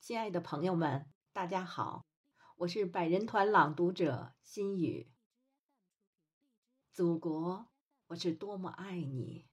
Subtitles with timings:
[0.00, 2.06] 亲爱的朋友们，大家好，
[2.56, 5.12] 我是百人团朗读者心雨。
[6.90, 7.68] 祖国，
[8.06, 9.46] 我是多么爱你！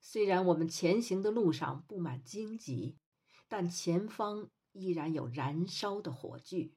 [0.00, 2.98] 虽然我们前行的路上布满荆棘，
[3.46, 6.76] 但前方依然有燃烧的火炬。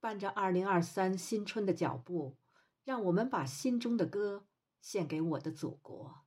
[0.00, 2.38] 伴着二零二三新春的脚步，
[2.82, 4.48] 让我们把心中的歌
[4.80, 6.24] 献给我的祖国。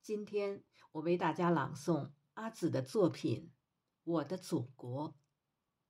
[0.00, 3.52] 今天，我为大家朗诵阿紫的作品。
[4.04, 5.14] 我的祖国，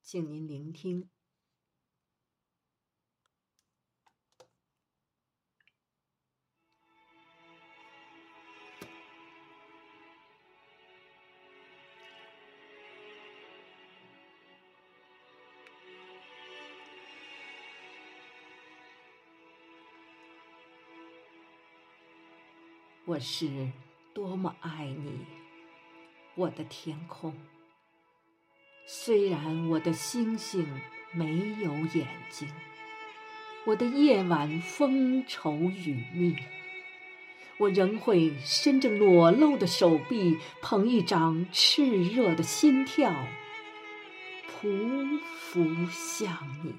[0.02, 1.08] 请您聆听。
[23.06, 23.72] 我是
[24.14, 25.26] 多么爱你，
[26.36, 27.34] 我的天空。
[28.92, 30.66] 虽然我的星星
[31.12, 31.24] 没
[31.62, 32.48] 有眼睛，
[33.64, 36.34] 我的夜晚风愁雨密，
[37.56, 43.14] 我仍会伸着裸露的手臂，捧一张炽热的心跳，
[44.60, 45.20] 匍
[45.52, 46.74] 匐向你。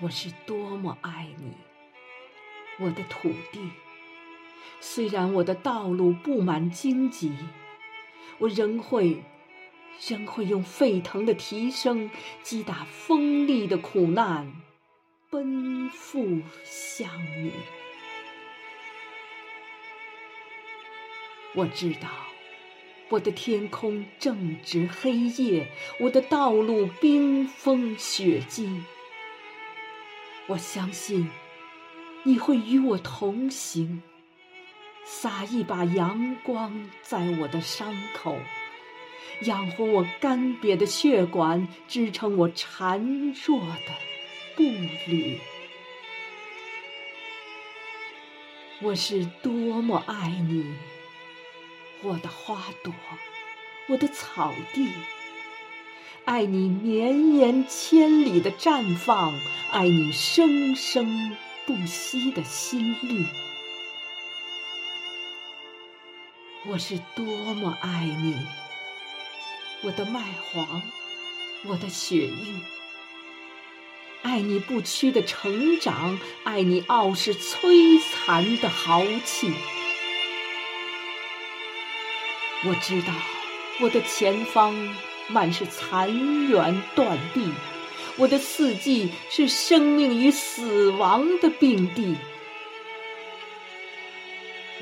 [0.00, 1.56] 我是多么爱你，
[2.78, 3.68] 我的土地。
[4.78, 7.32] 虽然我的道路布满荆棘。
[8.38, 9.22] 我仍会，
[10.08, 12.08] 仍会用沸腾的蹄声
[12.42, 14.52] 击打锋利的苦难，
[15.28, 17.10] 奔赴向
[17.42, 17.52] 你。
[21.54, 22.08] 我知道，
[23.08, 25.66] 我的天空正值黑夜，
[25.98, 28.84] 我的道路冰封雪积。
[30.46, 31.28] 我相信，
[32.22, 34.00] 你会与我同行。
[35.10, 38.38] 洒一把阳光在我的伤口，
[39.40, 43.92] 养活我干瘪的血管，支撑我孱弱的
[44.54, 44.62] 步
[45.06, 45.40] 履。
[48.80, 50.74] 我是多么爱你，
[52.02, 52.92] 我的花朵，
[53.88, 54.90] 我的草地，
[56.26, 59.32] 爱你绵延千里的绽放，
[59.72, 61.36] 爱你生生
[61.66, 63.26] 不息的心律。
[66.70, 67.24] 我是多
[67.54, 68.36] 么爱你，
[69.80, 70.20] 我的麦
[70.52, 70.82] 黄，
[71.64, 72.60] 我的雪域，
[74.20, 79.50] 爱你不屈的成长，爱你傲视摧残的豪气。
[82.66, 83.14] 我知道，
[83.80, 84.94] 我的前方
[85.28, 86.10] 满是残
[86.48, 87.50] 垣断壁，
[88.18, 92.14] 我的四季是生命与死亡的并蒂。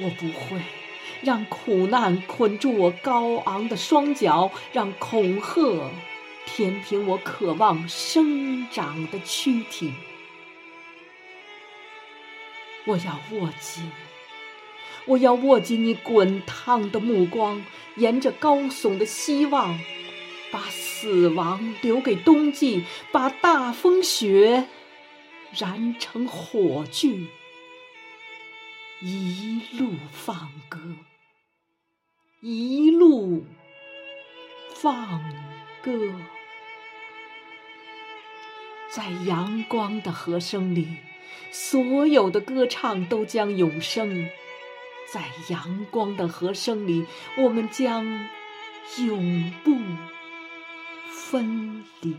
[0.00, 0.60] 我不会。
[1.22, 5.90] 让苦难捆住我高昂的双脚，让恐吓
[6.46, 9.92] 填平我渴望生长的躯体。
[12.84, 13.90] 我要握紧，
[15.06, 17.64] 我要握紧你滚烫的目光，
[17.96, 19.78] 沿着高耸的希望，
[20.52, 24.68] 把死亡留给冬季，把大风雪
[25.52, 27.26] 燃成火炬。
[29.00, 30.78] 一路放歌，
[32.48, 33.44] 一路
[34.72, 35.20] 放
[35.82, 36.12] 歌，
[38.88, 40.86] 在阳光的和声里，
[41.50, 44.28] 所有的歌唱都将永生。
[45.12, 47.04] 在阳光的和声里，
[47.36, 48.28] 我们将
[49.04, 49.76] 永不
[51.10, 52.16] 分离。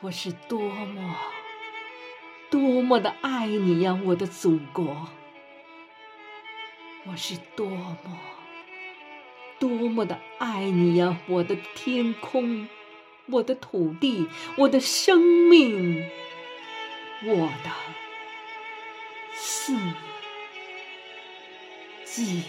[0.00, 1.16] 我是多么。
[2.50, 5.08] 多么的爱你呀，我的祖国！
[7.06, 7.96] 我是多么
[9.58, 12.68] 多么的爱你呀，我的天空，
[13.26, 16.08] 我的土地，我的生命，
[17.24, 17.70] 我的
[19.34, 19.76] 四
[22.04, 22.42] 季。